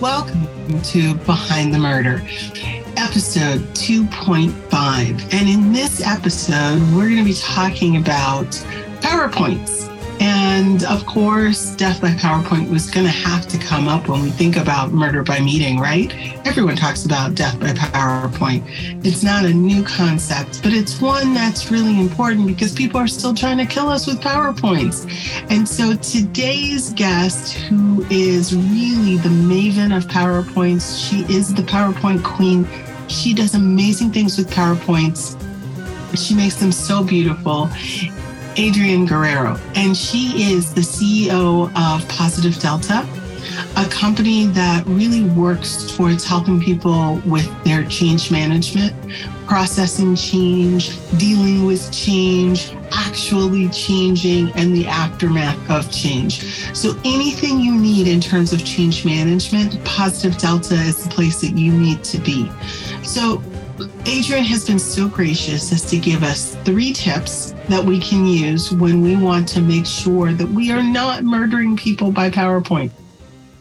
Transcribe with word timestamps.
Welcome 0.00 0.46
to 0.82 1.14
Behind 1.14 1.72
the 1.72 1.78
Murder, 1.78 2.20
episode 2.98 3.62
2.5. 3.72 5.32
And 5.32 5.48
in 5.48 5.72
this 5.72 6.06
episode, 6.06 6.82
we're 6.94 7.08
going 7.08 7.16
to 7.16 7.24
be 7.24 7.32
talking 7.32 7.96
about 7.96 8.44
PowerPoints. 9.00 9.95
And 10.20 10.84
of 10.84 11.04
course, 11.04 11.76
death 11.76 12.00
by 12.00 12.12
PowerPoint 12.12 12.70
was 12.70 12.90
going 12.90 13.04
to 13.04 13.12
have 13.12 13.46
to 13.48 13.58
come 13.58 13.86
up 13.86 14.08
when 14.08 14.22
we 14.22 14.30
think 14.30 14.56
about 14.56 14.90
murder 14.90 15.22
by 15.22 15.40
meeting, 15.40 15.78
right? 15.78 16.14
Everyone 16.46 16.76
talks 16.76 17.04
about 17.04 17.34
death 17.34 17.60
by 17.60 17.68
PowerPoint. 17.68 18.64
It's 19.04 19.22
not 19.22 19.44
a 19.44 19.52
new 19.52 19.84
concept, 19.84 20.62
but 20.62 20.72
it's 20.72 21.00
one 21.00 21.34
that's 21.34 21.70
really 21.70 22.00
important 22.00 22.46
because 22.46 22.72
people 22.72 22.98
are 22.98 23.06
still 23.06 23.34
trying 23.34 23.58
to 23.58 23.66
kill 23.66 23.88
us 23.88 24.06
with 24.06 24.20
PowerPoints. 24.20 25.06
And 25.50 25.68
so 25.68 25.94
today's 25.94 26.92
guest, 26.94 27.54
who 27.54 28.04
is 28.08 28.54
really 28.56 29.18
the 29.18 29.28
maven 29.28 29.94
of 29.94 30.06
PowerPoints, 30.06 31.08
she 31.08 31.20
is 31.32 31.52
the 31.52 31.62
PowerPoint 31.62 32.24
queen. 32.24 32.66
She 33.08 33.34
does 33.34 33.54
amazing 33.54 34.12
things 34.12 34.38
with 34.38 34.50
PowerPoints. 34.50 35.36
She 36.16 36.34
makes 36.34 36.56
them 36.56 36.72
so 36.72 37.04
beautiful. 37.04 37.68
Adrienne 38.58 39.04
Guerrero, 39.04 39.58
and 39.74 39.96
she 39.96 40.50
is 40.50 40.72
the 40.72 40.80
CEO 40.80 41.68
of 41.76 42.08
Positive 42.08 42.58
Delta, 42.58 43.06
a 43.76 43.84
company 43.90 44.46
that 44.46 44.84
really 44.86 45.24
works 45.24 45.94
towards 45.94 46.24
helping 46.24 46.60
people 46.60 47.20
with 47.26 47.46
their 47.64 47.84
change 47.84 48.30
management, 48.30 48.94
processing 49.46 50.16
change, 50.16 50.98
dealing 51.18 51.66
with 51.66 51.92
change, 51.92 52.72
actually 52.92 53.68
changing, 53.68 54.50
and 54.52 54.74
the 54.74 54.86
aftermath 54.86 55.70
of 55.70 55.90
change. 55.92 56.42
So, 56.74 56.98
anything 57.04 57.60
you 57.60 57.78
need 57.78 58.08
in 58.08 58.20
terms 58.20 58.52
of 58.52 58.64
change 58.64 59.04
management, 59.04 59.82
Positive 59.84 60.38
Delta 60.38 60.74
is 60.74 61.04
the 61.04 61.10
place 61.10 61.40
that 61.42 61.56
you 61.58 61.72
need 61.72 62.02
to 62.04 62.18
be. 62.18 62.50
So, 63.02 63.42
Adrienne 63.80 64.44
has 64.44 64.64
been 64.64 64.78
so 64.78 65.08
gracious 65.08 65.72
as 65.72 65.84
to 65.90 65.98
give 65.98 66.22
us 66.22 66.54
three 66.64 66.92
tips 66.92 67.52
that 67.68 67.84
we 67.84 68.00
can 68.00 68.26
use 68.26 68.72
when 68.72 69.02
we 69.02 69.16
want 69.16 69.46
to 69.48 69.60
make 69.60 69.84
sure 69.84 70.32
that 70.32 70.48
we 70.48 70.70
are 70.72 70.82
not 70.82 71.24
murdering 71.24 71.76
people 71.76 72.10
by 72.10 72.30
PowerPoint. 72.30 72.90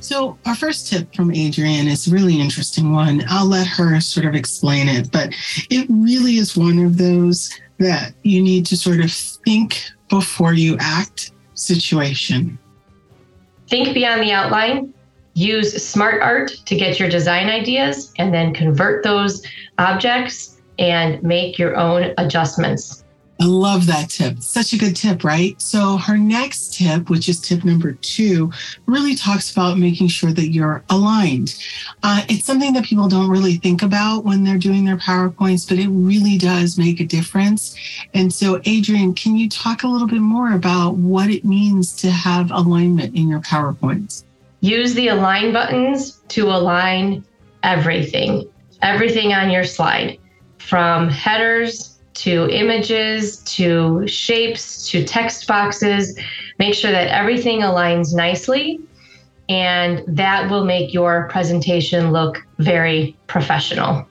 So, 0.00 0.38
our 0.46 0.54
first 0.54 0.88
tip 0.88 1.14
from 1.14 1.30
Adrienne 1.32 1.88
is 1.88 2.10
really 2.10 2.40
interesting 2.40 2.92
one. 2.92 3.22
I'll 3.28 3.46
let 3.46 3.66
her 3.66 4.00
sort 4.00 4.26
of 4.26 4.34
explain 4.34 4.88
it, 4.88 5.10
but 5.12 5.34
it 5.70 5.86
really 5.90 6.36
is 6.36 6.56
one 6.56 6.78
of 6.78 6.96
those 6.96 7.50
that 7.78 8.14
you 8.22 8.42
need 8.42 8.64
to 8.66 8.76
sort 8.76 9.00
of 9.00 9.10
think 9.12 9.82
before 10.08 10.54
you 10.54 10.76
act 10.80 11.32
situation. 11.54 12.58
Think 13.68 13.92
beyond 13.92 14.22
the 14.22 14.32
outline 14.32 14.94
use 15.38 15.84
smart 15.84 16.20
art 16.20 16.50
to 16.66 16.74
get 16.74 16.98
your 16.98 17.08
design 17.08 17.48
ideas 17.48 18.12
and 18.18 18.34
then 18.34 18.52
convert 18.52 19.04
those 19.04 19.42
objects 19.78 20.60
and 20.78 21.22
make 21.22 21.58
your 21.58 21.76
own 21.76 22.12
adjustments. 22.18 23.04
I 23.40 23.44
love 23.44 23.86
that 23.86 24.10
tip. 24.10 24.42
Such 24.42 24.72
a 24.72 24.76
good 24.76 24.96
tip, 24.96 25.22
right? 25.22 25.60
So, 25.62 25.96
her 25.96 26.18
next 26.18 26.74
tip, 26.74 27.08
which 27.08 27.28
is 27.28 27.40
tip 27.40 27.64
number 27.64 27.92
two, 27.92 28.50
really 28.86 29.14
talks 29.14 29.52
about 29.52 29.78
making 29.78 30.08
sure 30.08 30.32
that 30.32 30.48
you're 30.48 30.82
aligned. 30.90 31.56
Uh, 32.02 32.24
it's 32.28 32.44
something 32.44 32.72
that 32.72 32.84
people 32.84 33.06
don't 33.06 33.30
really 33.30 33.54
think 33.54 33.82
about 33.82 34.24
when 34.24 34.42
they're 34.42 34.58
doing 34.58 34.84
their 34.84 34.96
PowerPoints, 34.96 35.68
but 35.68 35.78
it 35.78 35.86
really 35.86 36.36
does 36.36 36.78
make 36.78 36.98
a 36.98 37.04
difference. 37.04 37.76
And 38.12 38.32
so, 38.32 38.56
Adrienne, 38.66 39.14
can 39.14 39.36
you 39.36 39.48
talk 39.48 39.84
a 39.84 39.88
little 39.88 40.08
bit 40.08 40.20
more 40.20 40.52
about 40.52 40.96
what 40.96 41.30
it 41.30 41.44
means 41.44 41.94
to 41.98 42.10
have 42.10 42.50
alignment 42.50 43.14
in 43.14 43.28
your 43.28 43.40
PowerPoints? 43.40 44.24
Use 44.60 44.94
the 44.94 45.08
align 45.08 45.52
buttons 45.52 46.20
to 46.28 46.48
align 46.48 47.24
everything, 47.62 48.50
everything 48.82 49.32
on 49.32 49.50
your 49.50 49.64
slide, 49.64 50.18
from 50.58 51.08
headers 51.08 52.00
to 52.14 52.48
images 52.50 53.38
to 53.44 54.06
shapes 54.08 54.88
to 54.90 55.04
text 55.04 55.46
boxes. 55.46 56.18
Make 56.58 56.74
sure 56.74 56.90
that 56.90 57.08
everything 57.08 57.60
aligns 57.60 58.14
nicely, 58.14 58.80
and 59.48 60.02
that 60.08 60.50
will 60.50 60.64
make 60.64 60.92
your 60.92 61.28
presentation 61.28 62.10
look 62.10 62.44
very 62.58 63.16
professional. 63.28 64.06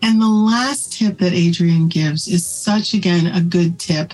And 0.00 0.20
the 0.20 0.28
last 0.28 0.92
tip 0.94 1.18
that 1.18 1.32
Adrienne 1.32 1.88
gives 1.88 2.28
is 2.28 2.44
such, 2.44 2.94
again, 2.94 3.26
a 3.26 3.40
good 3.40 3.78
tip. 3.78 4.12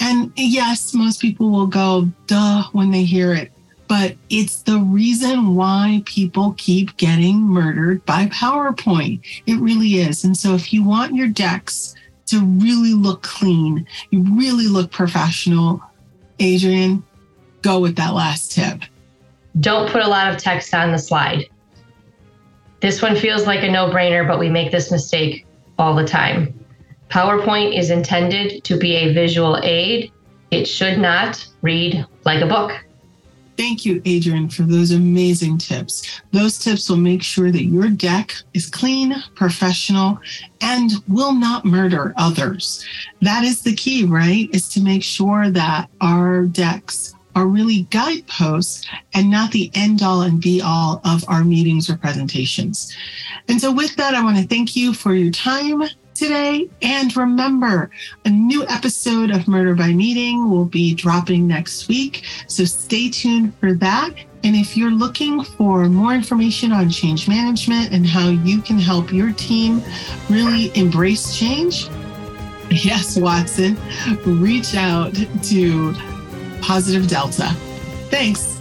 And 0.00 0.32
yes, 0.36 0.94
most 0.94 1.20
people 1.20 1.50
will 1.50 1.66
go, 1.66 2.08
duh, 2.26 2.64
when 2.72 2.90
they 2.90 3.04
hear 3.04 3.34
it 3.34 3.52
but 3.88 4.14
it's 4.28 4.62
the 4.62 4.78
reason 4.78 5.54
why 5.54 6.02
people 6.04 6.54
keep 6.58 6.96
getting 6.98 7.40
murdered 7.40 8.04
by 8.04 8.26
PowerPoint. 8.26 9.20
It 9.46 9.58
really 9.58 9.94
is. 9.94 10.24
And 10.24 10.36
so 10.36 10.54
if 10.54 10.72
you 10.72 10.84
want 10.84 11.14
your 11.14 11.28
decks 11.28 11.94
to 12.26 12.44
really 12.44 12.92
look 12.92 13.22
clean, 13.22 13.86
you 14.10 14.22
really 14.36 14.68
look 14.68 14.90
professional, 14.90 15.82
Adrienne, 16.40 17.02
go 17.62 17.80
with 17.80 17.96
that 17.96 18.12
last 18.12 18.52
tip. 18.52 18.82
Don't 19.60 19.90
put 19.90 20.02
a 20.02 20.08
lot 20.08 20.30
of 20.30 20.36
text 20.36 20.74
on 20.74 20.92
the 20.92 20.98
slide. 20.98 21.46
This 22.80 23.00
one 23.00 23.16
feels 23.16 23.46
like 23.46 23.64
a 23.64 23.70
no 23.70 23.90
brainer, 23.90 24.28
but 24.28 24.38
we 24.38 24.50
make 24.50 24.70
this 24.70 24.92
mistake 24.92 25.46
all 25.78 25.94
the 25.94 26.06
time. 26.06 26.54
PowerPoint 27.08 27.76
is 27.76 27.90
intended 27.90 28.62
to 28.64 28.76
be 28.76 28.96
a 28.96 29.14
visual 29.14 29.58
aid. 29.62 30.12
It 30.50 30.66
should 30.66 30.98
not 30.98 31.44
read 31.62 32.06
like 32.24 32.42
a 32.42 32.46
book. 32.46 32.84
Thank 33.58 33.84
you, 33.84 34.00
Adrienne, 34.06 34.48
for 34.48 34.62
those 34.62 34.92
amazing 34.92 35.58
tips. 35.58 36.22
Those 36.30 36.58
tips 36.58 36.88
will 36.88 36.96
make 36.96 37.24
sure 37.24 37.50
that 37.50 37.64
your 37.64 37.88
deck 37.88 38.32
is 38.54 38.70
clean, 38.70 39.16
professional, 39.34 40.20
and 40.60 40.92
will 41.08 41.32
not 41.32 41.64
murder 41.64 42.14
others. 42.16 42.86
That 43.20 43.42
is 43.42 43.62
the 43.62 43.74
key, 43.74 44.04
right? 44.04 44.48
Is 44.52 44.68
to 44.70 44.80
make 44.80 45.02
sure 45.02 45.50
that 45.50 45.90
our 46.00 46.44
decks 46.44 47.16
are 47.34 47.48
really 47.48 47.82
guideposts 47.90 48.86
and 49.14 49.28
not 49.28 49.50
the 49.50 49.72
end 49.74 50.02
all 50.02 50.22
and 50.22 50.40
be 50.40 50.62
all 50.62 51.00
of 51.04 51.24
our 51.26 51.42
meetings 51.42 51.90
or 51.90 51.96
presentations. 51.96 52.96
And 53.48 53.60
so, 53.60 53.72
with 53.72 53.96
that, 53.96 54.14
I 54.14 54.22
want 54.22 54.36
to 54.36 54.46
thank 54.46 54.76
you 54.76 54.94
for 54.94 55.14
your 55.14 55.32
time 55.32 55.82
today. 56.18 56.68
And 56.82 57.16
remember, 57.16 57.90
a 58.24 58.30
new 58.30 58.66
episode 58.66 59.30
of 59.30 59.48
Murder 59.48 59.74
by 59.74 59.92
Meeting 59.92 60.50
will 60.50 60.64
be 60.64 60.94
dropping 60.94 61.46
next 61.46 61.88
week. 61.88 62.24
So 62.48 62.64
stay 62.64 63.08
tuned 63.08 63.54
for 63.58 63.74
that. 63.74 64.10
And 64.44 64.54
if 64.54 64.76
you're 64.76 64.90
looking 64.90 65.42
for 65.42 65.88
more 65.88 66.14
information 66.14 66.72
on 66.72 66.90
change 66.90 67.28
management 67.28 67.92
and 67.92 68.06
how 68.06 68.28
you 68.28 68.60
can 68.60 68.78
help 68.78 69.12
your 69.12 69.32
team 69.32 69.82
really 70.28 70.76
embrace 70.76 71.36
change, 71.36 71.88
yes, 72.70 73.16
Watson, 73.16 73.76
reach 74.24 74.74
out 74.74 75.14
to 75.44 75.94
Positive 76.60 77.08
Delta. 77.08 77.48
Thanks. 78.10 78.57